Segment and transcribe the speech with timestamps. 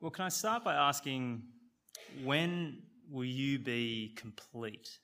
[0.00, 1.42] Well, can I start by asking
[2.22, 4.98] when will you be complete?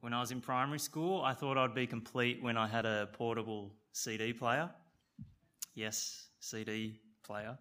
[0.00, 3.08] When I was in primary school, I thought I'd be complete when I had a
[3.12, 4.70] portable CD player.
[5.74, 7.58] Yes, CD player.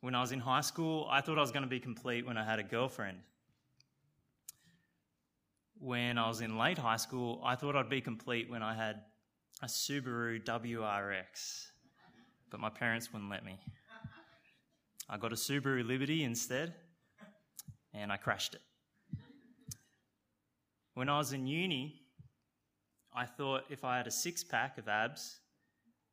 [0.00, 2.38] When I was in high school, I thought I was going to be complete when
[2.38, 3.18] I had a girlfriend.
[5.80, 9.00] When I was in late high school, I thought I'd be complete when I had
[9.60, 11.70] a Subaru WRX,
[12.50, 13.58] but my parents wouldn't let me.
[15.08, 16.74] I got a Subaru Liberty instead,
[17.92, 18.60] and I crashed it.
[20.94, 22.02] When I was in uni,
[23.14, 25.40] I thought if I had a six pack of abs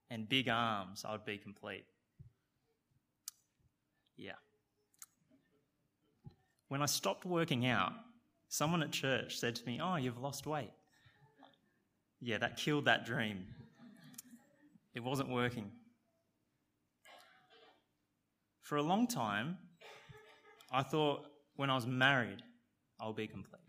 [0.09, 1.85] and big arms, I would be complete.
[4.15, 4.31] Yeah.
[6.69, 7.93] When I stopped working out,
[8.49, 10.71] someone at church said to me, Oh, you've lost weight.
[12.19, 13.45] Yeah, that killed that dream.
[14.95, 15.71] It wasn't working.
[18.67, 19.57] For a long time,
[20.73, 22.43] I thought when I was married,
[22.99, 23.61] I'll be complete.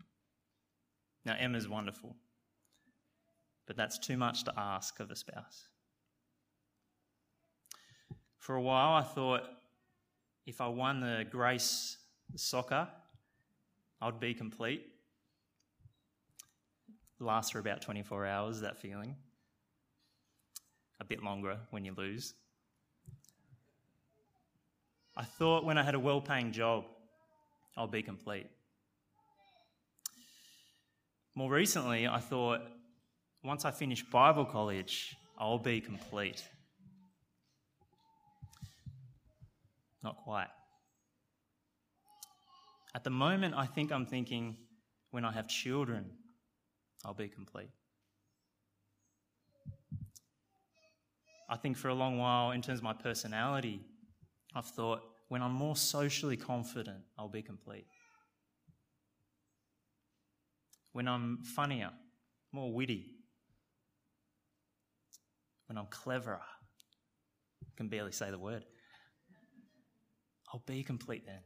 [1.23, 2.17] Now, Emma's wonderful,
[3.65, 5.69] but that's too much to ask of a spouse.
[8.39, 9.43] For a while, I thought
[10.45, 11.95] if I won the Grace
[12.35, 12.85] soccer,
[14.01, 14.85] I'd be complete.
[17.21, 19.15] Lasts for about 24 hours, that feeling.
[20.99, 22.33] A bit longer when you lose.
[25.19, 26.85] I thought when I had a well paying job,
[27.75, 28.47] I'll be complete.
[31.35, 32.61] More recently, I thought
[33.43, 36.41] once I finish Bible college, I'll be complete.
[40.01, 40.47] Not quite.
[42.95, 44.55] At the moment, I think I'm thinking
[45.11, 46.11] when I have children,
[47.03, 47.71] I'll be complete.
[51.49, 53.81] I think for a long while, in terms of my personality,
[54.55, 57.85] I've thought when I'm more socially confident, I'll be complete.
[60.91, 61.91] When I'm funnier,
[62.51, 63.05] more witty,
[65.67, 68.65] when I'm cleverer, I can barely say the word,
[70.51, 71.41] I'll be complete then.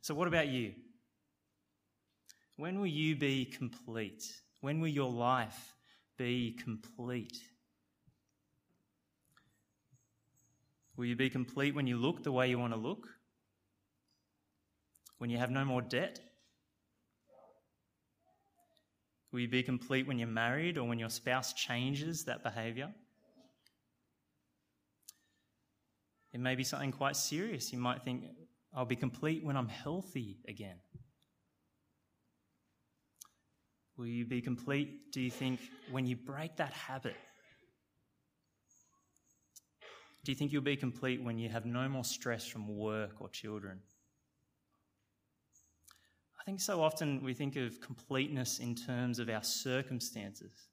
[0.00, 0.74] So, what about you?
[2.56, 4.22] When will you be complete?
[4.60, 5.74] When will your life
[6.16, 7.36] be complete?
[11.00, 13.08] Will you be complete when you look the way you want to look?
[15.16, 16.20] When you have no more debt?
[19.32, 22.90] Will you be complete when you're married or when your spouse changes that behavior?
[26.34, 27.72] It may be something quite serious.
[27.72, 28.24] You might think,
[28.74, 30.76] I'll be complete when I'm healthy again.
[33.96, 35.60] Will you be complete, do you think,
[35.90, 37.16] when you break that habit?
[40.24, 43.28] Do you think you'll be complete when you have no more stress from work or
[43.30, 43.80] children?
[46.38, 50.68] I think so often we think of completeness in terms of our circumstances.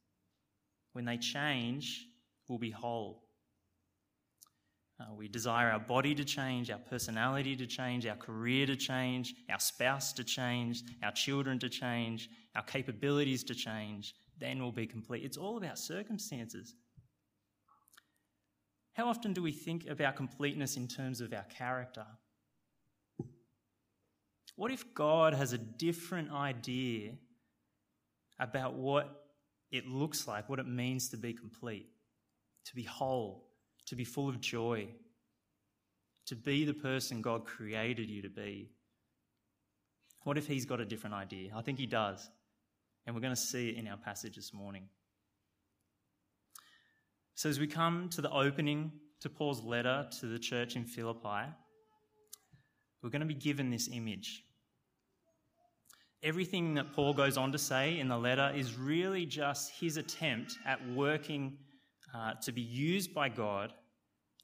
[0.94, 2.08] When they change,
[2.47, 3.24] we'll be whole.
[5.00, 9.35] Uh, we desire our body to change, our personality to change, our career to change,
[9.50, 14.16] our spouse to change, our children to change, our capabilities to change.
[14.40, 15.24] Then we'll be complete.
[15.24, 16.74] It's all about circumstances.
[18.97, 22.08] How often do we think about completeness in terms of our character?
[24.56, 27.12] What if God has a different idea
[28.40, 29.25] about what
[29.72, 31.85] it looks like, what it means to be complete,
[32.66, 33.46] to be whole,
[33.85, 34.88] to be full of joy,
[36.25, 38.72] to be the person God created you to be.
[40.24, 41.52] What if He's got a different idea?
[41.56, 42.28] I think He does.
[43.06, 44.90] And we're going to see it in our passage this morning.
[47.37, 51.45] So, as we come to the opening to Paul's letter to the church in Philippi,
[53.03, 54.41] we're going to be given this image.
[56.23, 60.57] Everything that Paul goes on to say in the letter is really just his attempt
[60.65, 61.59] at working
[62.11, 63.71] uh, to be used by God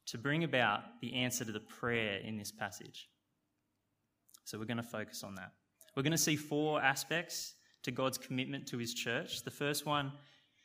[0.06, 3.10] to bring about the answer to the prayer in this passage.
[4.46, 5.54] So we're going to focus on that.
[5.96, 9.42] We're going to see four aspects to God's commitment to his church.
[9.42, 10.12] The first one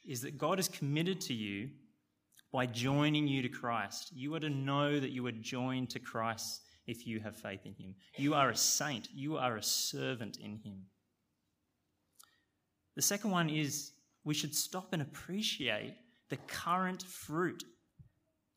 [0.06, 1.70] is that God is committed to you
[2.52, 4.10] by joining you to Christ.
[4.14, 7.74] You are to know that you are joined to Christ if you have faith in
[7.74, 7.94] him.
[8.16, 10.86] You are a saint, you are a servant in him.
[12.96, 13.92] The second one is
[14.24, 15.94] we should stop and appreciate
[16.30, 17.64] the current fruit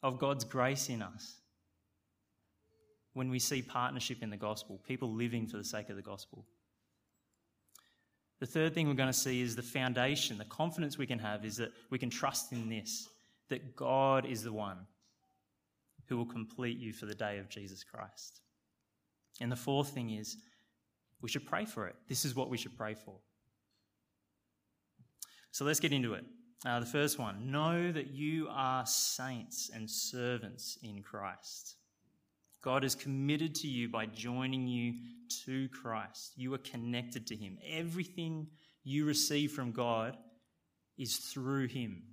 [0.04, 1.38] of God's grace in us
[3.14, 6.46] when we see partnership in the gospel, people living for the sake of the gospel.
[8.40, 11.46] The third thing we're going to see is the foundation, the confidence we can have
[11.46, 13.08] is that we can trust in this,
[13.52, 14.78] that God is the one
[16.08, 18.42] who will complete you for the day of Jesus Christ.
[19.40, 20.38] And the fourth thing is,
[21.22, 21.96] we should pray for it.
[22.10, 23.16] This is what we should pray for.
[25.52, 26.26] So let's get into it.
[26.66, 31.76] Uh, the first one know that you are saints and servants in Christ.
[32.62, 34.94] God is committed to you by joining you
[35.46, 36.34] to Christ.
[36.36, 37.58] You are connected to Him.
[37.68, 38.48] Everything
[38.84, 40.18] you receive from God
[40.98, 42.04] is through Him.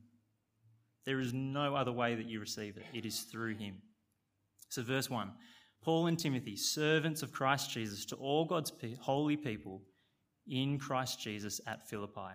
[1.08, 3.76] There is no other way that you receive it, it is through Him.
[4.68, 5.32] So, verse 1
[5.80, 8.70] Paul and Timothy, servants of Christ Jesus, to all God's
[9.00, 9.80] holy people
[10.46, 12.34] in Christ Jesus at Philippi,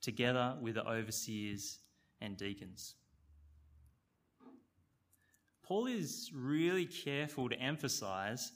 [0.00, 1.80] together with the overseers
[2.22, 2.94] and deacons.
[5.62, 8.52] Paul is really careful to emphasize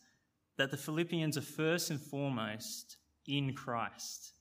[0.57, 2.97] that the Philippians are first and foremost
[3.27, 4.33] in Christ.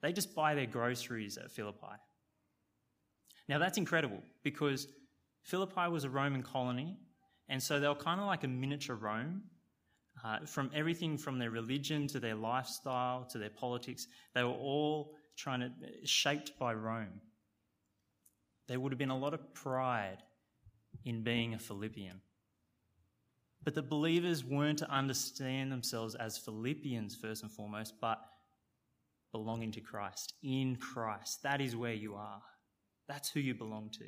[0.00, 1.96] They just buy their groceries at Philippi.
[3.48, 4.88] Now, that's incredible because
[5.42, 6.98] Philippi was a Roman colony,
[7.48, 9.42] and so they were kind of like a miniature Rome.
[10.24, 15.16] Uh, from everything from their religion to their lifestyle to their politics, they were all
[15.36, 15.70] trying to
[16.04, 17.20] shaped by Rome.
[18.68, 20.18] There would have been a lot of pride
[21.04, 22.20] in being a Philippian.
[23.64, 28.20] But the believers weren't to understand themselves as Philippians first and foremost, but
[29.32, 31.42] belonging to Christ, in Christ.
[31.42, 32.42] That is where you are.
[33.08, 34.04] That's who you belong to.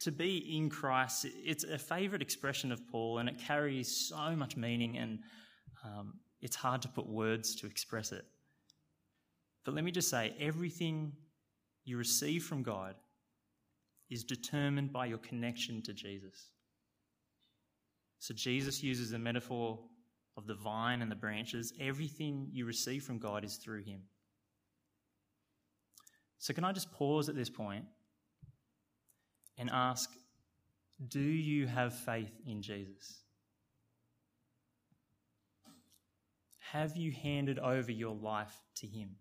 [0.00, 4.56] To be in Christ, it's a favourite expression of Paul, and it carries so much
[4.56, 5.18] meaning, and
[5.84, 8.24] um, it's hard to put words to express it.
[9.64, 11.12] But let me just say everything
[11.84, 12.94] you receive from God
[14.10, 16.50] is determined by your connection to Jesus.
[18.18, 19.80] So Jesus uses the metaphor
[20.36, 21.72] of the vine and the branches.
[21.80, 24.02] Everything you receive from God is through him.
[26.44, 27.86] So, can I just pause at this point
[29.56, 30.10] and ask
[31.08, 33.20] do you have faith in Jesus?
[36.72, 39.16] Have you handed over your life to him?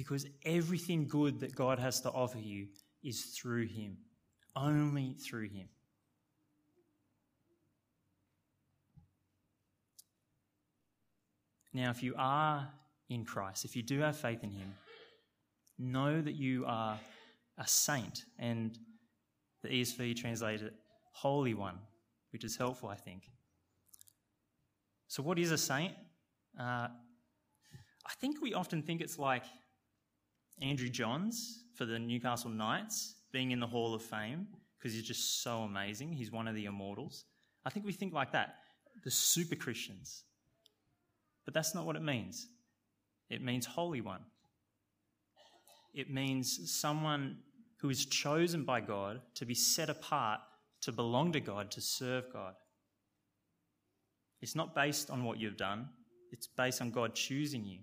[0.00, 2.68] because everything good that God has to offer you
[3.04, 3.98] is through Him,
[4.56, 5.68] only through Him.
[11.74, 12.66] Now, if you are
[13.10, 14.74] in Christ, if you do have faith in Him,
[15.78, 16.98] know that you are
[17.58, 18.78] a saint, and
[19.62, 20.74] the ESV translated it
[21.12, 21.78] Holy One,
[22.32, 23.24] which is helpful, I think.
[25.08, 25.92] So, what is a saint?
[26.58, 26.88] Uh,
[28.06, 29.44] I think we often think it's like
[30.62, 34.46] Andrew Johns for the Newcastle Knights being in the Hall of Fame
[34.78, 36.12] because he's just so amazing.
[36.12, 37.24] He's one of the immortals.
[37.66, 38.56] I think we think like that
[39.04, 40.24] the super Christians.
[41.44, 42.48] But that's not what it means.
[43.30, 44.22] It means Holy One.
[45.94, 47.38] It means someone
[47.80, 50.40] who is chosen by God to be set apart,
[50.82, 52.54] to belong to God, to serve God.
[54.42, 55.88] It's not based on what you've done,
[56.32, 57.78] it's based on God choosing you.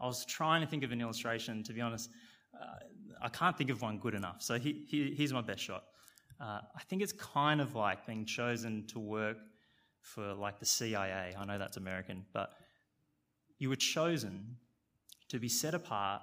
[0.00, 1.62] I was trying to think of an illustration.
[1.64, 2.10] To be honest,
[2.54, 2.78] uh,
[3.22, 4.42] I can't think of one good enough.
[4.42, 5.84] So he, he, here's my best shot.
[6.40, 9.38] Uh, I think it's kind of like being chosen to work
[10.00, 11.34] for like the CIA.
[11.36, 12.52] I know that's American, but
[13.58, 14.56] you were chosen
[15.28, 16.22] to be set apart,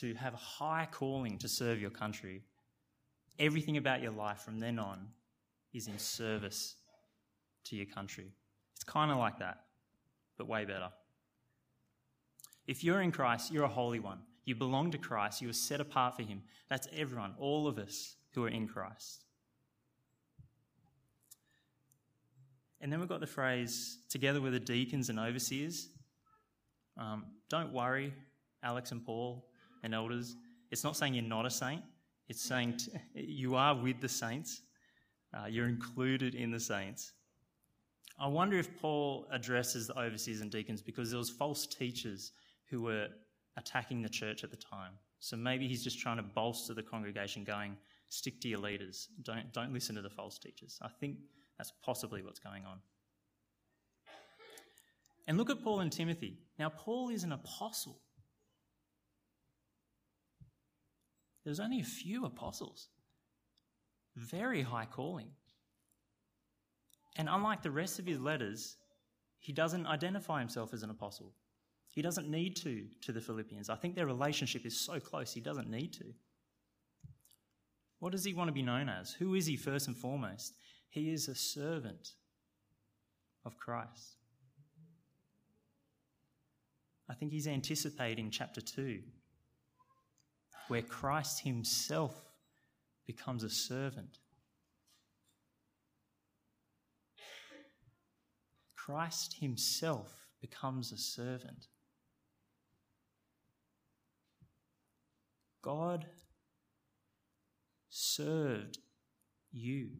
[0.00, 2.42] to have a high calling to serve your country.
[3.38, 5.08] Everything about your life from then on
[5.72, 6.76] is in service
[7.64, 8.32] to your country.
[8.74, 9.64] It's kind of like that,
[10.36, 10.90] but way better.
[12.66, 14.20] If you're in Christ, you're a holy one.
[14.44, 15.40] You belong to Christ.
[15.40, 16.42] You are set apart for Him.
[16.68, 19.24] That's everyone, all of us who are in Christ.
[22.80, 25.88] And then we've got the phrase, together with the deacons and overseers.
[26.98, 28.12] Um, don't worry,
[28.62, 29.48] Alex and Paul
[29.82, 30.36] and elders.
[30.70, 31.82] It's not saying you're not a saint,
[32.28, 34.62] it's saying t- you are with the saints,
[35.34, 37.12] uh, you're included in the saints.
[38.18, 42.32] I wonder if Paul addresses the overseers and deacons because there was false teachers
[42.70, 43.08] who were
[43.56, 44.92] attacking the church at the time.
[45.18, 47.76] So maybe he's just trying to bolster the congregation, going,
[48.08, 50.78] stick to your leaders, don't, don't listen to the false teachers.
[50.82, 51.16] I think
[51.58, 52.78] that's possibly what's going on.
[55.26, 56.38] And look at Paul and Timothy.
[56.58, 58.00] Now, Paul is an apostle.
[61.44, 62.88] There's only a few apostles.
[64.16, 65.28] Very high calling.
[67.16, 68.76] And unlike the rest of his letters,
[69.38, 71.32] he doesn't identify himself as an apostle.
[71.90, 73.68] He doesn't need to to the Philippians.
[73.68, 76.04] I think their relationship is so close, he doesn't need to.
[77.98, 79.12] What does he want to be known as?
[79.12, 80.56] Who is he first and foremost?
[80.88, 82.14] He is a servant
[83.44, 84.21] of Christ.
[87.12, 89.00] I think he's anticipating chapter 2,
[90.68, 92.14] where Christ himself
[93.06, 94.18] becomes a servant.
[98.74, 101.66] Christ himself becomes a servant.
[105.60, 106.06] God
[107.90, 108.78] served
[109.52, 109.90] you.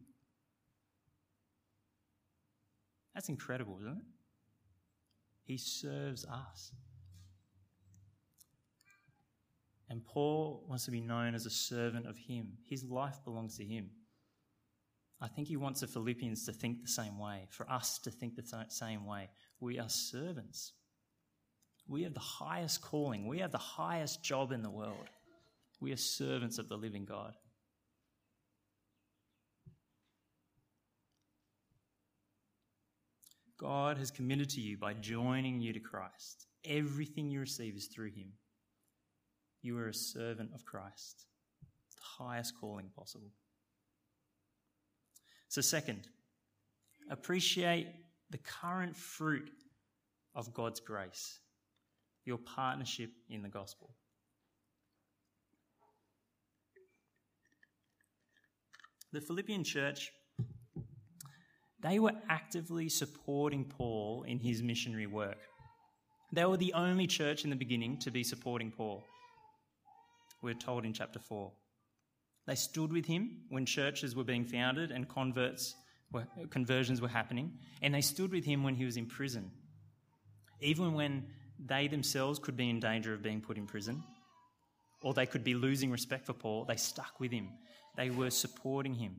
[3.15, 4.05] That's incredible, isn't it?
[5.45, 6.73] He serves us.
[9.93, 12.55] And Paul wants to be known as a servant of him.
[12.67, 13.91] His life belongs to him.
[15.21, 18.35] I think he wants the Philippians to think the same way, for us to think
[18.35, 19.29] the same way.
[19.61, 20.73] We are servants.
[21.87, 25.11] We have the highest calling, we have the highest job in the world.
[25.79, 27.35] We are servants of the living God.
[33.59, 36.47] God has committed to you by joining you to Christ.
[36.65, 38.33] Everything you receive is through him.
[39.63, 41.25] You are a servant of Christ.
[41.87, 43.31] It's the highest calling possible.
[45.49, 46.09] So, second,
[47.11, 47.87] appreciate
[48.31, 49.51] the current fruit
[50.35, 51.39] of God's grace,
[52.25, 53.95] your partnership in the gospel.
[59.13, 60.11] The Philippian church,
[61.83, 65.39] they were actively supporting Paul in his missionary work.
[66.33, 69.05] They were the only church in the beginning to be supporting Paul
[70.43, 71.53] we're told in chapter 4.
[72.47, 75.75] They stood with him when churches were being founded and converts
[76.13, 79.51] were, conversions were happening, and they stood with him when he was in prison.
[80.61, 81.27] Even when
[81.65, 84.03] they themselves could be in danger of being put in prison,
[85.03, 87.49] or they could be losing respect for Paul, they stuck with him.
[87.97, 89.17] They were supporting him.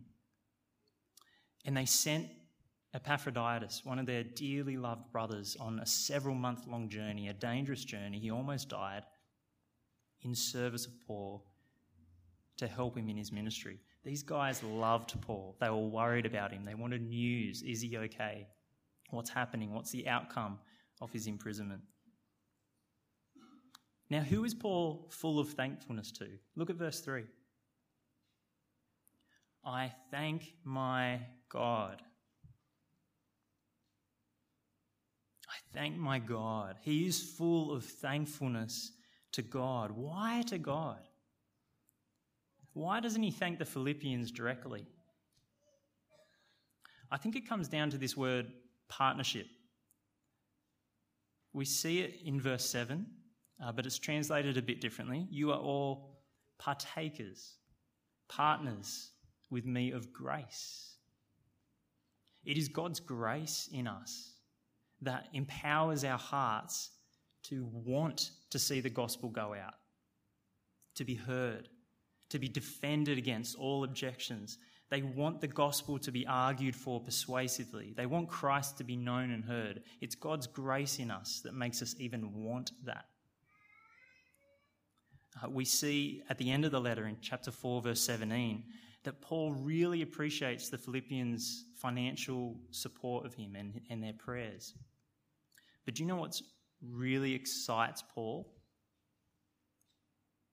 [1.66, 2.28] And they sent
[2.94, 7.84] Epaphroditus, one of their dearly loved brothers, on a several month long journey, a dangerous
[7.84, 8.20] journey.
[8.20, 9.04] He almost died
[10.24, 11.44] in service of Paul
[12.58, 13.80] to help him in his ministry.
[14.04, 15.56] These guys loved Paul.
[15.60, 16.66] They were worried about him.
[16.66, 17.62] They wanted news.
[17.62, 18.48] Is he okay?
[19.10, 19.74] What's happening?
[19.74, 20.60] What's the outcome
[21.02, 21.82] of his imprisonment?
[24.10, 26.28] Now, who is Paul full of thankfulness to?
[26.56, 27.24] Look at verse 3.
[29.66, 32.02] I thank my God.
[35.48, 36.76] I thank my God.
[36.82, 38.92] He is full of thankfulness
[39.34, 39.92] to God.
[39.92, 41.00] Why to God?
[42.74, 44.88] Why doesn't he thank the Philippians directly?
[47.12, 48.48] I think it comes down to this word
[48.90, 49.46] partnership.
[51.54, 53.06] We see it in verse 7,
[53.64, 55.28] uh, but it's translated a bit differently.
[55.30, 56.18] You are all
[56.58, 57.58] partakers,
[58.28, 59.12] partners
[59.52, 60.96] with me of grace.
[62.44, 64.32] It is God's grace in us
[65.02, 66.90] that empowers our hearts
[67.44, 69.76] to want to see the gospel go out,
[70.96, 71.70] to be heard,
[72.30, 74.58] to be defended against all objections.
[74.90, 77.94] They want the gospel to be argued for persuasively.
[77.96, 79.82] They want Christ to be known and heard.
[80.02, 83.06] It's God's grace in us that makes us even want that.
[85.42, 88.64] Uh, we see at the end of the letter in chapter 4, verse 17,
[89.04, 94.74] that Paul really appreciates the Philippians' financial support of him and, and their prayers.
[95.86, 96.44] But do you know what's
[96.92, 98.52] really excites Paul,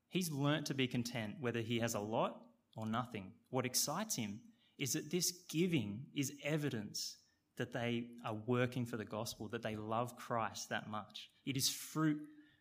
[0.08, 2.40] he's learnt to be content whether he has a lot
[2.76, 3.32] or nothing.
[3.50, 4.40] What excites him
[4.78, 7.16] is that this giving is evidence
[7.58, 11.30] that they are working for the gospel, that they love Christ that much.
[11.44, 12.20] It is fruit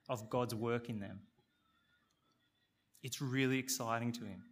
[0.09, 1.21] of God's work in them.
[3.01, 4.43] It's really exciting to him.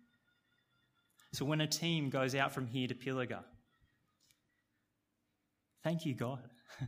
[1.33, 3.43] So when a team goes out from here to Pilliga,
[5.83, 6.43] thank you, God.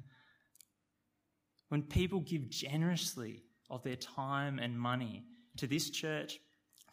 [1.69, 5.23] When people give generously of their time and money
[5.57, 6.39] to this church,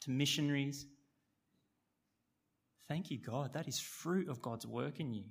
[0.03, 0.87] to missionaries,
[2.87, 3.55] thank you, God.
[3.55, 5.25] That is fruit of God's work in you.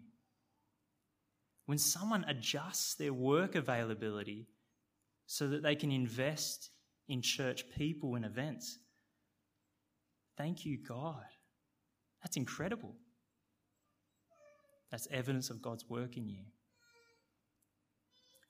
[1.68, 4.48] When someone adjusts their work availability
[5.28, 6.72] so that they can invest
[7.08, 8.80] in church people and events,
[10.38, 11.24] thank you, God.
[12.24, 12.96] That's incredible.
[14.92, 16.46] That's evidence of God's work in you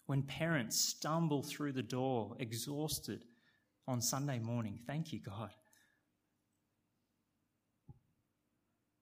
[0.05, 3.25] when parents stumble through the door exhausted
[3.87, 4.79] on Sunday morning.
[4.85, 5.51] Thank you, God.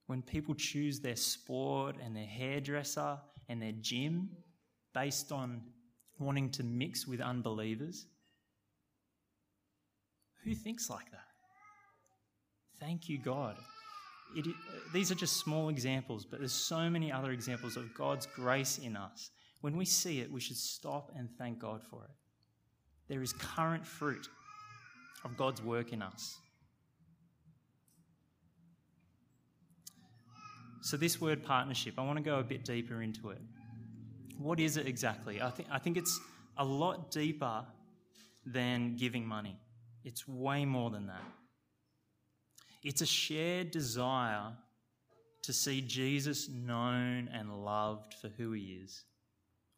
[0.07, 3.17] When people choose their sport and their hairdresser
[3.49, 4.29] and their gym
[4.93, 5.61] based on
[6.19, 8.05] wanting to mix with unbelievers,
[10.43, 11.19] who thinks like that?
[12.79, 13.55] Thank you, God.
[14.35, 14.45] It,
[14.93, 18.97] these are just small examples, but there's so many other examples of God's grace in
[18.97, 19.31] us
[19.63, 22.09] when we see it, we should stop and thank God for it.
[23.07, 24.27] There is current fruit
[25.23, 26.37] of God's work in us.
[30.81, 33.39] So, this word partnership, I want to go a bit deeper into it.
[34.37, 35.41] What is it exactly?
[35.41, 36.19] I think, I think it's
[36.57, 37.63] a lot deeper
[38.45, 39.57] than giving money,
[40.03, 41.23] it's way more than that.
[42.83, 44.51] It's a shared desire
[45.43, 49.05] to see Jesus known and loved for who he is,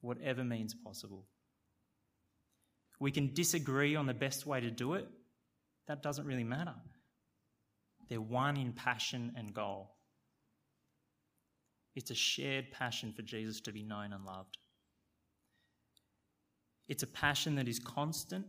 [0.06, 1.26] whatever means possible.
[3.00, 5.08] We can disagree on the best way to do it.
[5.88, 6.76] That doesn't really matter.
[8.10, 9.92] They're one in passion and goal.
[11.96, 14.58] It's a shared passion for Jesus to be known and loved.
[16.88, 18.46] It's a passion that is constant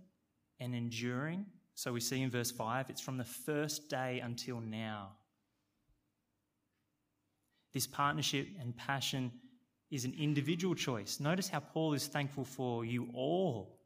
[0.60, 1.46] and enduring.
[1.74, 5.12] So we see in verse 5, it's from the first day until now.
[7.72, 9.30] This partnership and passion
[9.90, 11.20] is an individual choice.
[11.20, 13.78] Notice how Paul is thankful for you all.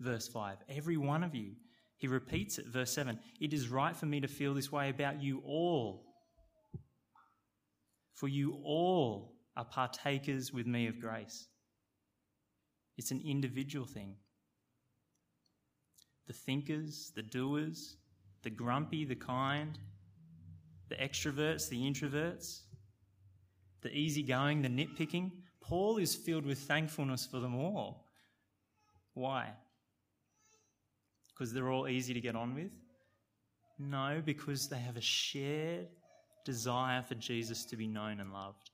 [0.00, 1.52] Verse 5, every one of you.
[1.96, 5.22] He repeats it, verse 7 It is right for me to feel this way about
[5.22, 6.04] you all.
[8.12, 11.46] For you all are partakers with me of grace.
[12.96, 14.16] It's an individual thing.
[16.26, 17.96] The thinkers, the doers,
[18.42, 19.78] the grumpy, the kind,
[20.88, 22.60] the extroverts, the introverts,
[23.84, 25.30] the easygoing, the nitpicking.
[25.60, 28.06] Paul is filled with thankfulness for them all.
[29.12, 29.50] Why?
[31.28, 32.72] Because they're all easy to get on with?
[33.78, 35.86] No, because they have a shared
[36.44, 38.70] desire for Jesus to be known and loved.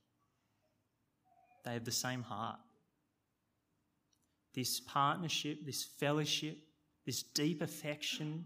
[1.65, 2.59] They have the same heart.
[4.53, 6.57] This partnership, this fellowship,
[7.05, 8.45] this deep affection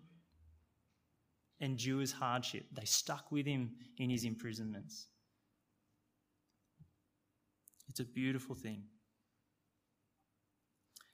[1.60, 2.66] endures hardship.
[2.74, 5.08] They stuck with him in his imprisonments.
[7.88, 8.84] It's a beautiful thing.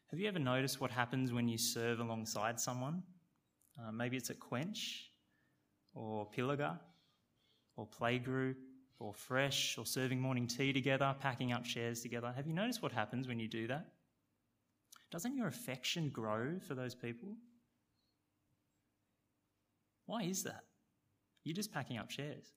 [0.09, 3.03] Have you ever noticed what happens when you serve alongside someone?
[3.79, 5.09] Uh, maybe it's at Quench
[5.93, 6.79] or Pilliga
[7.77, 8.55] or Playgroup
[8.99, 12.33] or Fresh or serving morning tea together, packing up shares together.
[12.35, 13.85] Have you noticed what happens when you do that?
[15.11, 17.35] Doesn't your affection grow for those people?
[20.05, 20.63] Why is that?
[21.43, 22.51] You're just packing up shares.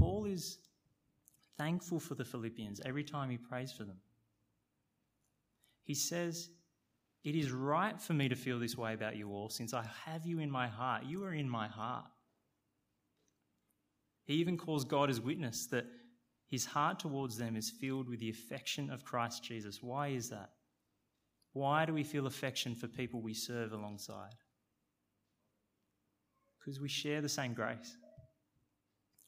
[0.00, 0.58] Paul is
[1.58, 3.98] thankful for the Philippians every time he prays for them.
[5.82, 6.48] He says,
[7.22, 10.24] It is right for me to feel this way about you all, since I have
[10.24, 11.04] you in my heart.
[11.04, 12.06] You are in my heart.
[14.24, 15.86] He even calls God as witness that
[16.46, 19.82] his heart towards them is filled with the affection of Christ Jesus.
[19.82, 20.50] Why is that?
[21.52, 24.34] Why do we feel affection for people we serve alongside?
[26.58, 27.96] Because we share the same grace.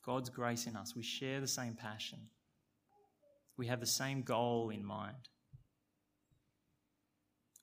[0.05, 0.95] God's grace in us.
[0.97, 2.19] We share the same passion.
[3.57, 5.29] We have the same goal in mind.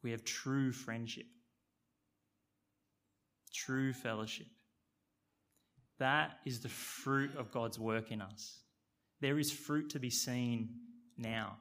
[0.02, 1.26] We have true friendship,
[3.54, 4.48] true fellowship.
[5.98, 8.62] That is the fruit of God's work in us.
[9.20, 10.70] There is fruit to be seen
[11.18, 11.58] now.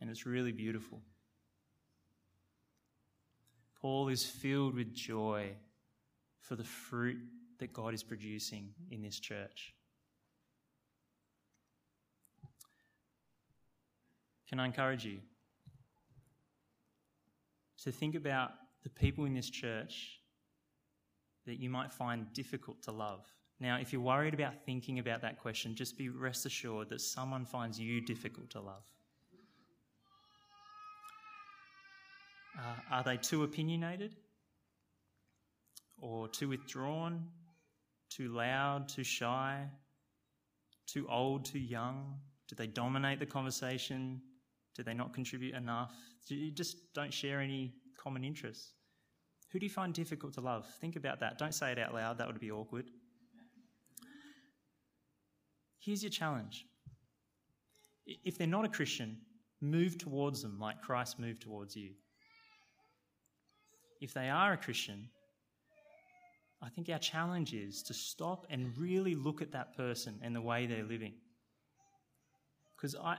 [0.00, 1.00] And it's really beautiful.
[3.80, 5.52] Paul is filled with joy
[6.40, 7.18] for the fruit
[7.58, 9.74] that God is producing in this church.
[14.48, 15.18] Can I encourage you
[17.82, 18.52] to think about
[18.84, 20.20] the people in this church
[21.46, 23.26] that you might find difficult to love?
[23.58, 27.44] Now, if you're worried about thinking about that question, just be rest assured that someone
[27.44, 28.84] finds you difficult to love.
[32.58, 34.14] Uh, are they too opinionated?
[36.00, 37.26] Or too withdrawn?
[38.10, 39.68] Too loud, too shy,
[40.86, 42.18] too old, too young?
[42.48, 44.22] Do they dominate the conversation?
[44.74, 45.94] Do they not contribute enough?
[46.28, 48.72] Do you just don't share any common interests?
[49.52, 50.66] Who do you find difficult to love?
[50.80, 51.38] Think about that.
[51.38, 52.90] Don't say it out loud, that would be awkward.
[55.78, 56.66] Here's your challenge.
[58.06, 59.18] If they're not a Christian,
[59.60, 61.90] move towards them like Christ moved towards you.
[64.00, 65.08] If they are a Christian,
[66.62, 70.40] I think our challenge is to stop and really look at that person and the
[70.40, 71.14] way they're living.
[72.76, 73.16] Because I,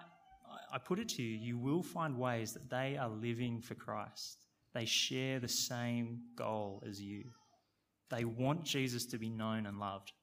[0.71, 4.45] I put it to you, you will find ways that they are living for Christ.
[4.73, 7.25] They share the same goal as you.
[8.09, 10.13] They want Jesus to be known and loved.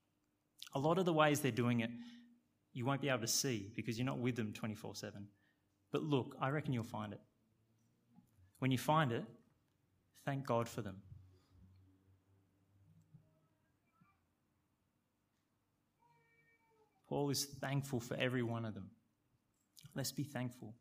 [0.74, 1.90] A lot of the ways they're doing it,
[2.72, 5.26] you won't be able to see because you're not with them 24 7.
[5.92, 7.20] But look, I reckon you'll find it.
[8.58, 9.24] When you find it,
[10.24, 10.96] thank God for them.
[17.14, 18.90] Paul is thankful for every one of them.
[19.94, 20.74] Let's be thankful.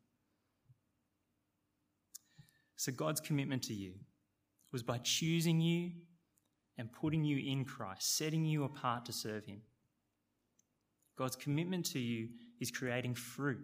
[2.75, 3.93] So, God's commitment to you
[4.71, 5.91] was by choosing you
[6.79, 9.61] and putting you in Christ, setting you apart to serve Him.
[11.15, 13.63] God's commitment to you is creating fruit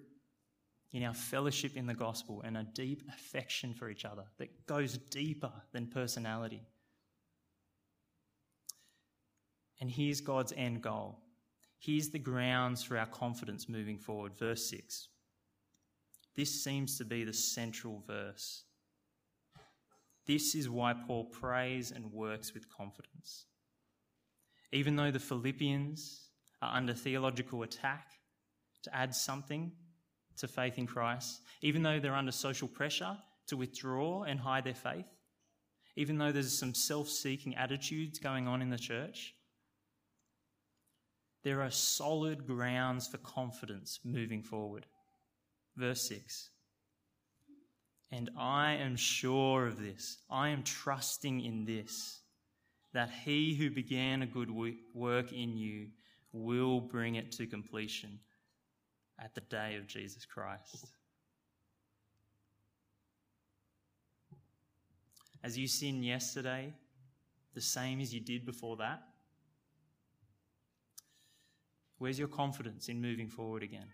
[0.91, 4.95] in our fellowship in the gospel and a deep affection for each other that goes
[5.09, 6.61] deeper than personality.
[9.81, 11.23] And here's God's end goal.
[11.79, 14.37] Here's the grounds for our confidence moving forward.
[14.37, 15.07] Verse 6.
[16.35, 18.63] This seems to be the central verse.
[20.27, 23.45] This is why Paul prays and works with confidence.
[24.71, 26.29] Even though the Philippians
[26.61, 28.07] are under theological attack
[28.83, 29.71] to add something
[30.37, 34.75] to faith in Christ, even though they're under social pressure to withdraw and hide their
[34.75, 35.07] faith,
[35.95, 39.33] even though there's some self seeking attitudes going on in the church,
[41.43, 44.85] there are solid grounds for confidence moving forward.
[45.77, 46.49] Verse 6
[48.11, 52.21] And I am sure of this, I am trusting in this,
[52.93, 54.49] that he who began a good
[54.93, 55.87] work in you
[56.33, 58.19] will bring it to completion
[59.23, 60.87] at the day of Jesus Christ.
[65.43, 66.73] As you sinned yesterday,
[67.53, 69.01] the same as you did before that,
[71.99, 73.87] Where's your confidence in moving forward again?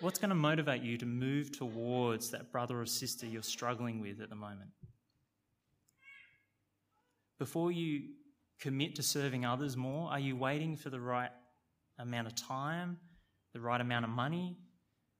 [0.00, 4.20] What's going to motivate you to move towards that brother or sister you're struggling with
[4.20, 4.70] at the moment?
[7.38, 8.02] Before you
[8.60, 11.30] commit to serving others more, are you waiting for the right
[11.98, 12.98] amount of time,
[13.52, 14.58] the right amount of money,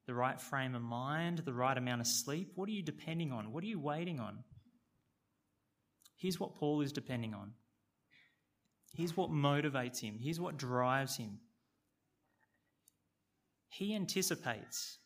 [0.06, 2.52] the right frame of mind, the right amount of sleep?
[2.54, 3.50] What are you depending on?
[3.50, 4.44] What are you waiting on?
[6.16, 7.52] Here's what Paul is depending on
[8.94, 11.38] Here's what motivates him, here's what drives him.
[13.68, 14.98] He anticipates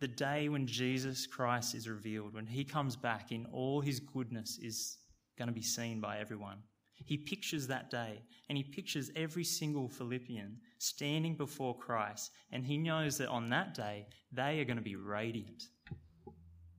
[0.00, 4.58] the day when Jesus Christ is revealed, when he comes back in all his goodness
[4.60, 4.98] is
[5.38, 6.58] going to be seen by everyone.
[7.06, 12.78] He pictures that day and he pictures every single Philippian standing before Christ, and he
[12.78, 15.64] knows that on that day they are going to be radiant.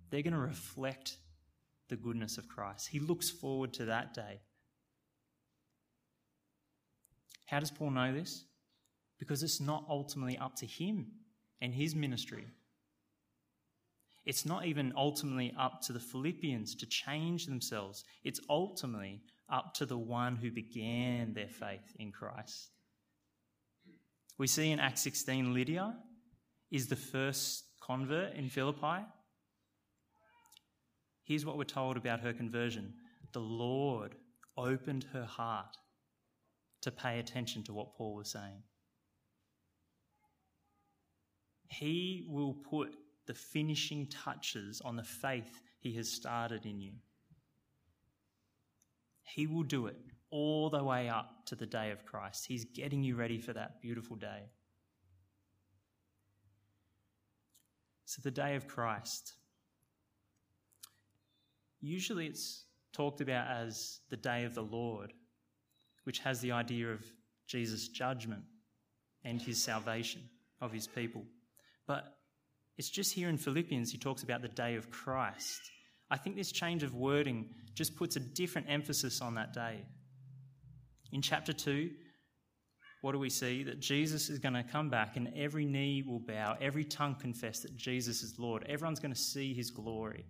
[0.09, 1.17] They're going to reflect
[1.89, 2.87] the goodness of Christ.
[2.89, 4.41] He looks forward to that day.
[7.45, 8.45] How does Paul know this?
[9.19, 11.07] Because it's not ultimately up to him
[11.61, 12.45] and his ministry.
[14.25, 18.03] It's not even ultimately up to the Philippians to change themselves.
[18.23, 22.71] It's ultimately up to the one who began their faith in Christ.
[24.37, 25.95] We see in Acts 16, Lydia
[26.71, 29.05] is the first convert in Philippi.
[31.23, 32.93] Here's what we're told about her conversion
[33.31, 34.15] the Lord
[34.57, 35.77] opened her heart
[36.85, 38.61] to pay attention to what Paul was saying.
[41.67, 42.95] He will put
[43.25, 46.91] the finishing touches on the faith he has started in you.
[49.23, 49.95] He will do it
[50.29, 52.45] all the way up to the day of Christ.
[52.47, 54.43] He's getting you ready for that beautiful day.
[58.05, 59.33] So, the day of Christ.
[61.81, 65.13] Usually it's talked about as the day of the Lord
[66.05, 67.05] which has the idea of
[67.47, 68.43] Jesus' judgment
[69.23, 70.21] and his salvation
[70.61, 71.23] of his people.
[71.87, 72.15] But
[72.77, 75.59] it's just here in Philippians he talks about the day of Christ.
[76.09, 79.85] I think this change of wording just puts a different emphasis on that day.
[81.11, 81.89] In chapter 2,
[83.01, 83.63] what do we see?
[83.63, 87.59] That Jesus is going to come back and every knee will bow, every tongue confess
[87.59, 88.65] that Jesus is Lord.
[88.67, 90.25] Everyone's going to see his glory.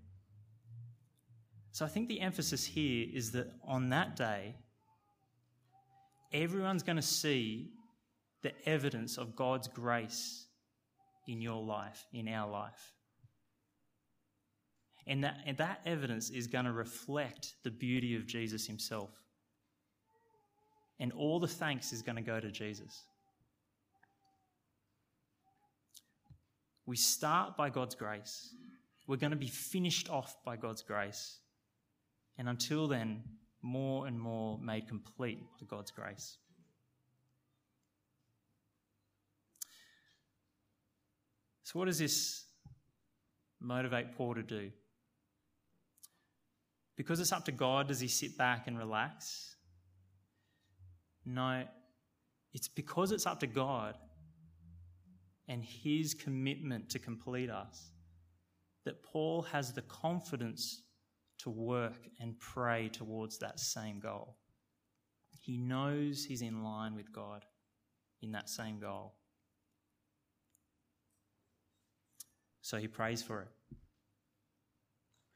[1.72, 4.56] So I think the emphasis here is that on that day,
[6.34, 7.72] everyone's going to see
[8.44, 10.46] the evidence of God's grace
[11.28, 12.94] in your life, in our life.
[15.08, 19.12] And that, and that evidence is going to reflect the beauty of Jesus himself.
[21.00, 23.04] And all the thanks is going to go to Jesus.
[26.86, 28.54] We start by God's grace.
[29.08, 31.40] We're going to be finished off by God's grace.
[32.38, 33.24] And until then,
[33.66, 36.38] more and more made complete by God's grace.
[41.64, 42.46] So, what does this
[43.60, 44.70] motivate Paul to do?
[46.96, 49.56] Because it's up to God, does he sit back and relax?
[51.26, 51.64] No,
[52.54, 53.96] it's because it's up to God
[55.48, 57.90] and his commitment to complete us
[58.86, 60.84] that Paul has the confidence
[61.46, 64.36] to work and pray towards that same goal.
[65.40, 67.46] He knows he's in line with God
[68.24, 69.14] in that same goal.
[72.62, 73.48] So he prays for it.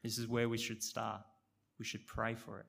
[0.03, 1.21] This is where we should start.
[1.77, 2.65] we should pray for it.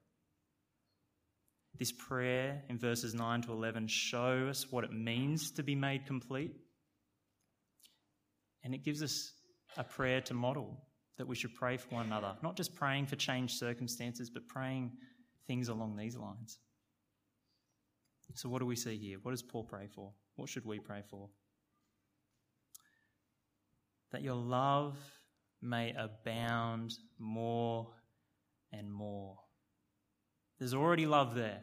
[1.78, 6.04] This prayer in verses 9 to 11 show us what it means to be made
[6.04, 6.52] complete.
[8.62, 9.32] And it gives us
[9.78, 10.76] a prayer to model
[11.18, 12.34] that we should pray for one another.
[12.42, 14.92] Not just praying for changed circumstances, but praying
[15.46, 16.58] things along these lines.
[18.34, 19.18] So, what do we see here?
[19.22, 20.12] What does Paul pray for?
[20.36, 21.28] What should we pray for?
[24.12, 24.96] That your love
[25.60, 27.88] may abound more
[28.72, 29.36] and more.
[30.58, 31.62] There's already love there,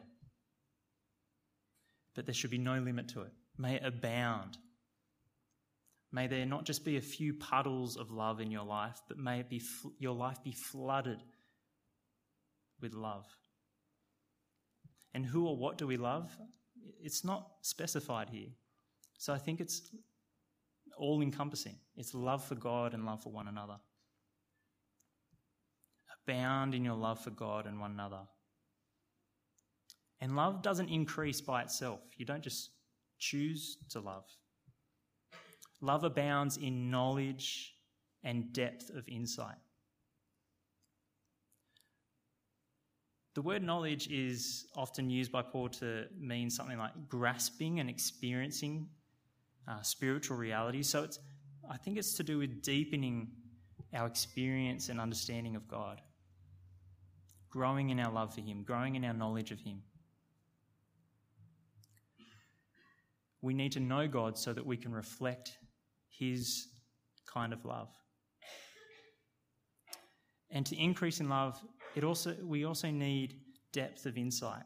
[2.14, 3.32] but there should be no limit to it.
[3.56, 4.58] May it abound.
[6.10, 9.40] May there not just be a few puddles of love in your life, but may
[9.40, 9.60] it be
[9.98, 11.18] your life be flooded
[12.80, 13.26] with love.
[15.12, 16.30] And who or what do we love?
[17.02, 18.48] It's not specified here.
[19.18, 19.82] So I think it's
[20.96, 21.76] all encompassing.
[21.96, 23.76] It's love for God and love for one another.
[26.26, 28.20] Abound in your love for God and one another.
[30.20, 32.00] And love doesn't increase by itself.
[32.16, 32.70] You don't just
[33.18, 34.24] choose to love.
[35.80, 37.74] Love abounds in knowledge
[38.24, 39.56] and depth of insight.
[43.34, 48.88] The word knowledge is often used by Paul to mean something like grasping and experiencing
[49.68, 50.82] uh, spiritual reality.
[50.82, 51.20] So it's,
[51.70, 53.28] I think it's to do with deepening
[53.94, 56.00] our experience and understanding of God,
[57.48, 59.82] growing in our love for Him, growing in our knowledge of Him.
[63.40, 65.58] We need to know God so that we can reflect
[66.18, 66.68] his
[67.32, 67.88] kind of love.
[70.50, 71.60] And to increase in love,
[71.94, 73.34] it also, we also need
[73.72, 74.62] depth of insight.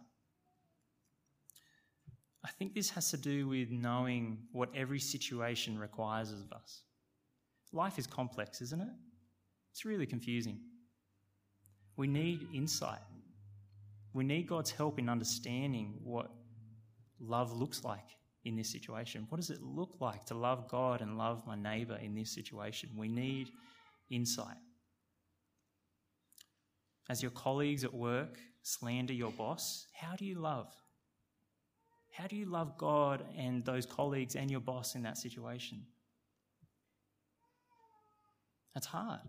[2.45, 6.83] I think this has to do with knowing what every situation requires of us.
[7.73, 8.89] Life is complex, isn't it?
[9.71, 10.61] It's really confusing.
[11.97, 13.01] We need insight.
[14.13, 16.31] We need God's help in understanding what
[17.21, 18.05] love looks like
[18.45, 19.27] in this situation?
[19.29, 22.91] What does it look like to love God and love my neighbor in this situation?
[22.97, 23.51] We need
[24.11, 24.57] insight.
[27.09, 30.73] As your colleagues at work slander your boss, how do you love?
[32.11, 35.83] How do you love God and those colleagues and your boss in that situation?
[38.75, 39.21] That's hard.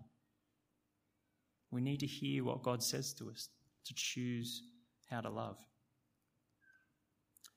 [1.72, 3.50] We need to hear what God says to us
[3.86, 4.64] to choose
[5.10, 5.58] how to love.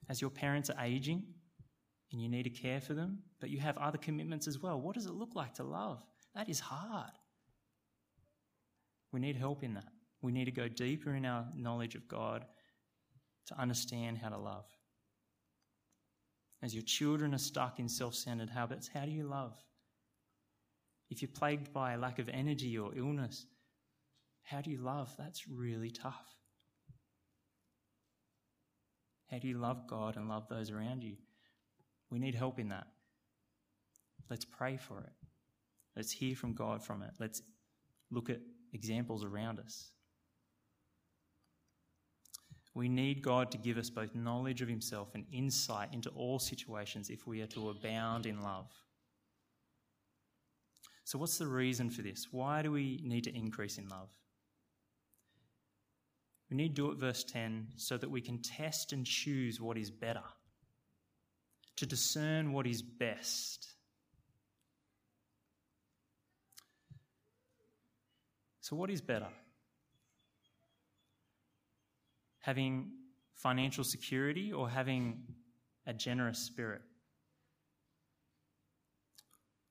[0.09, 1.25] As your parents are aging,
[2.13, 4.81] and you need to care for them, but you have other commitments as well.
[4.81, 6.03] What does it look like to love?
[6.35, 7.11] That is hard.
[9.13, 9.89] We need help in that.
[10.23, 12.45] We need to go deeper in our knowledge of God
[13.47, 14.67] to understand how to love.
[16.63, 19.55] As your children are stuck in self centered habits, how do you love?
[21.11, 23.47] If you're plagued by a lack of energy or illness,
[24.43, 25.15] how do you love?
[25.19, 26.37] That's really tough.
[29.31, 31.17] How do you love God and love those around you?
[32.11, 32.87] We need help in that.
[34.31, 35.13] Let's pray for it.
[35.97, 37.13] Let's hear from God from it.
[37.19, 37.43] Let's
[38.11, 38.41] look at
[38.73, 39.91] examples around us.
[42.75, 47.09] We need God to give us both knowledge of Himself and insight into all situations
[47.09, 48.71] if we are to abound in love.
[51.05, 52.27] So, what's the reason for this?
[52.31, 54.11] Why do we need to increase in love?
[56.51, 59.79] We need to do it, verse 10, so that we can test and choose what
[59.79, 60.23] is better
[61.77, 63.69] to discern what is best.
[68.61, 69.29] So, what is better?
[72.41, 72.91] Having
[73.35, 75.23] financial security or having
[75.87, 76.83] a generous spirit?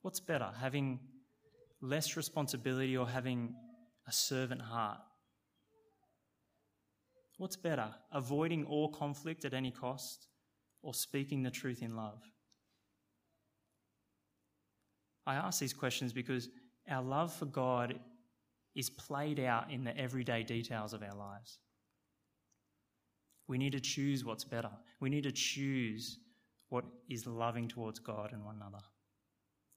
[0.02, 0.50] What's better?
[0.60, 1.00] Having
[1.82, 3.54] less responsibility or having
[4.06, 5.00] a servant heart?
[7.38, 7.88] What's better?
[8.12, 10.28] Avoiding all conflict at any cost
[10.86, 12.22] or speaking the truth in love?
[15.26, 16.48] I ask these questions because
[16.88, 17.98] our love for God
[18.76, 21.58] is played out in the everyday details of our lives.
[23.48, 24.70] We need to choose what's better.
[25.00, 26.18] We need to choose
[26.68, 28.84] what is loving towards God and one another.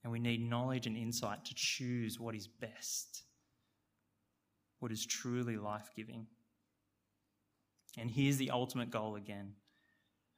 [0.04, 3.24] And we need knowledge and insight to choose what is best,
[4.78, 6.28] what is truly life giving.
[7.98, 9.54] And here's the ultimate goal again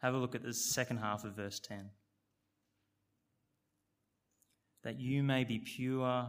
[0.03, 1.89] have a look at the second half of verse 10.
[4.83, 6.27] That you may be pure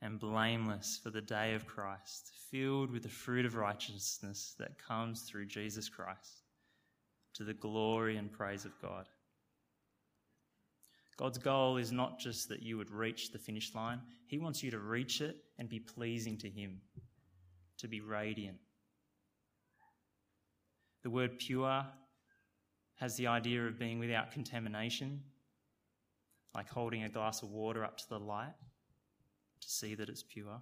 [0.00, 5.22] and blameless for the day of Christ, filled with the fruit of righteousness that comes
[5.22, 6.44] through Jesus Christ,
[7.34, 9.06] to the glory and praise of God.
[11.16, 14.70] God's goal is not just that you would reach the finish line, He wants you
[14.70, 16.80] to reach it and be pleasing to Him,
[17.78, 18.58] to be radiant.
[21.02, 21.86] The word pure
[22.96, 25.22] has the idea of being without contamination,
[26.54, 28.54] like holding a glass of water up to the light
[29.60, 30.60] to see that it's pure.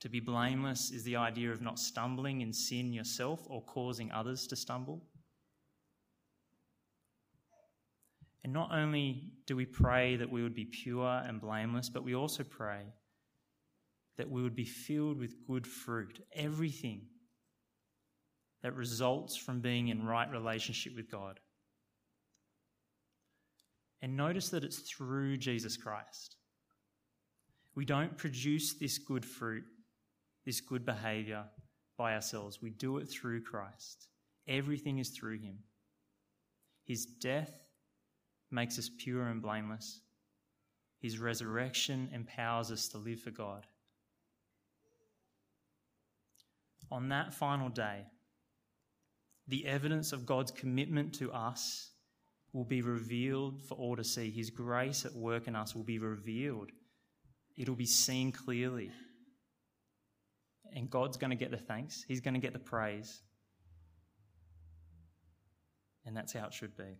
[0.00, 4.46] To be blameless is the idea of not stumbling in sin yourself or causing others
[4.48, 5.02] to stumble.
[8.44, 12.14] And not only do we pray that we would be pure and blameless, but we
[12.14, 12.82] also pray
[14.16, 17.02] that we would be filled with good fruit, everything
[18.62, 21.40] that results from being in right relationship with God.
[24.02, 26.36] And notice that it's through Jesus Christ.
[27.74, 29.64] We don't produce this good fruit,
[30.44, 31.44] this good behavior
[31.98, 32.60] by ourselves.
[32.62, 34.08] We do it through Christ.
[34.48, 35.58] Everything is through Him.
[36.84, 37.52] His death
[38.50, 40.00] makes us pure and blameless.
[41.00, 43.66] His resurrection empowers us to live for God.
[46.90, 48.06] On that final day,
[49.48, 51.90] the evidence of God's commitment to us
[52.52, 54.30] will be revealed for all to see.
[54.30, 56.70] His grace at work in us will be revealed,
[57.56, 58.90] it'll be seen clearly.
[60.74, 63.22] And God's going to get the thanks, He's going to get the praise.
[66.04, 66.98] And that's how it should be.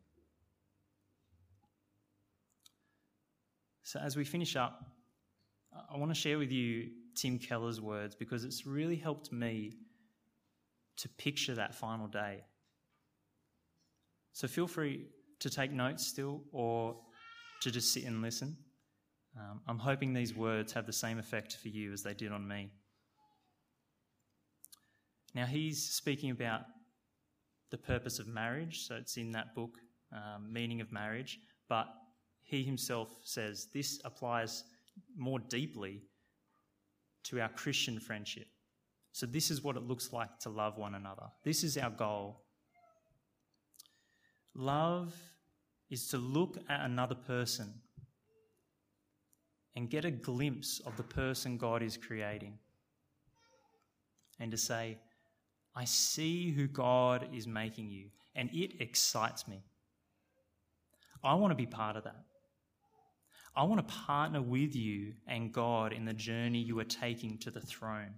[3.85, 4.85] So, as we finish up,
[5.93, 9.75] I want to share with you Tim Keller's words because it's really helped me
[10.99, 12.45] to picture that final day.
[14.33, 15.07] So, feel free
[15.41, 16.97] to take notes still or
[17.63, 18.57] to just sit and listen.
[19.39, 22.47] Um, I'm hoping these words have the same effect for you as they did on
[22.47, 22.71] me.
[25.35, 26.63] Now, he's speaking about
[27.71, 29.79] the purpose of marriage, so it's in that book,
[30.13, 31.89] um, Meaning of Marriage, but
[32.43, 34.65] he himself says this applies
[35.17, 36.03] more deeply
[37.25, 38.47] to our Christian friendship.
[39.17, 41.23] So, this is what it looks like to love one another.
[41.43, 42.43] This is our goal
[44.55, 45.15] Love
[45.89, 47.73] is to look at another person
[49.75, 52.59] and get a glimpse of the person God is creating.
[54.39, 54.99] And to say,
[55.75, 59.63] I see who God is making you, and it excites me.
[61.25, 62.23] I want to be part of that.
[63.57, 67.51] I want to partner with you and God in the journey you are taking to
[67.51, 68.13] the throne.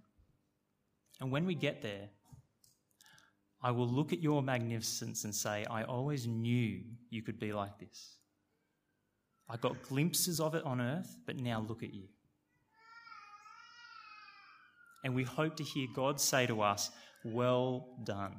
[1.21, 2.09] And when we get there,
[3.63, 7.79] I will look at your magnificence and say, I always knew you could be like
[7.79, 8.19] this.
[9.49, 12.09] I got glimpses of it on earth, but now look at you.
[15.05, 16.91] And we hope to hear God say to us,
[17.25, 18.37] Well done,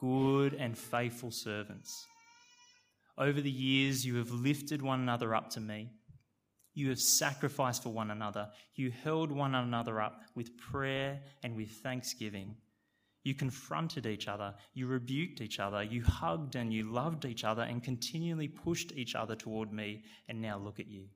[0.00, 2.06] good and faithful servants.
[3.18, 5.90] Over the years, you have lifted one another up to me.
[6.76, 8.50] You have sacrificed for one another.
[8.74, 12.54] You held one another up with prayer and with thanksgiving.
[13.24, 17.62] You confronted each other, you rebuked each other, you hugged and you loved each other
[17.62, 21.06] and continually pushed each other toward me, and now look at you.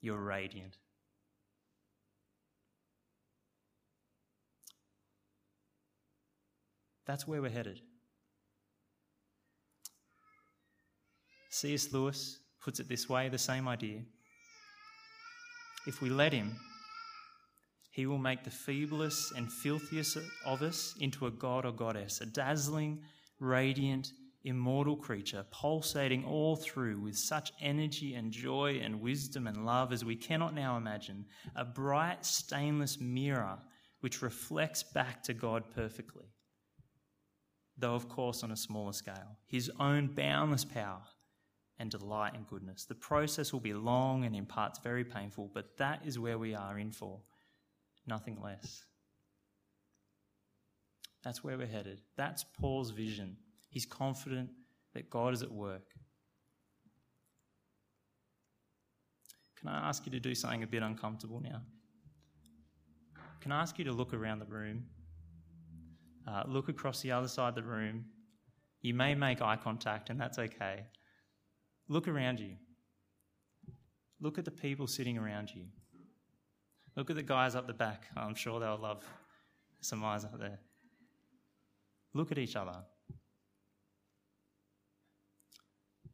[0.00, 0.78] You're radiant.
[7.04, 7.82] That's where we're headed.
[11.50, 11.92] C.S.
[11.92, 14.00] Lewis puts it this way the same idea.
[15.86, 16.56] If we let him,
[17.90, 22.26] he will make the feeblest and filthiest of us into a god or goddess, a
[22.26, 23.00] dazzling,
[23.40, 24.12] radiant,
[24.44, 30.04] immortal creature, pulsating all through with such energy and joy and wisdom and love as
[30.04, 33.58] we cannot now imagine, a bright, stainless mirror
[34.00, 36.26] which reflects back to God perfectly.
[37.76, 41.02] Though, of course, on a smaller scale, his own boundless power
[41.80, 42.84] and delight and goodness.
[42.84, 46.54] The process will be long and in parts very painful, but that is where we
[46.54, 47.20] are in for
[48.06, 48.84] nothing less.
[51.24, 52.02] That's where we're headed.
[52.16, 53.36] That's Paul's vision.
[53.70, 54.50] He's confident
[54.94, 55.88] that God is at work.
[59.58, 61.62] Can I ask you to do something a bit uncomfortable now?
[63.40, 64.84] Can I ask you to look around the room?
[66.28, 68.04] Uh, look across the other side of the room.
[68.82, 70.84] You may make eye contact, and that's okay.
[71.90, 72.52] Look around you.
[74.20, 75.64] Look at the people sitting around you.
[76.96, 78.04] Look at the guys up the back.
[78.16, 79.04] I'm sure they'll love
[79.80, 80.60] some eyes up there.
[82.14, 82.76] Look at each other.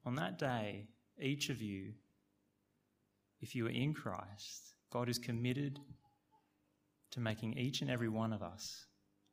[0.07, 0.89] On that day,
[1.21, 1.93] each of you,
[3.43, 5.79] if you are in Christ, God is committed
[7.11, 8.87] to making each and every one of us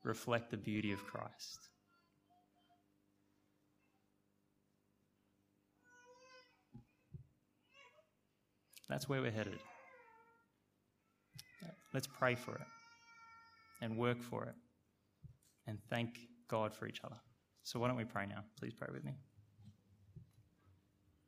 [0.03, 1.69] reflect the beauty of Christ.
[8.93, 9.57] That's where we're headed.
[11.95, 12.67] Let's pray for it
[13.81, 14.53] and work for it
[15.65, 17.15] and thank God for each other.
[17.63, 18.43] So, why don't we pray now?
[18.59, 19.13] Please pray with me.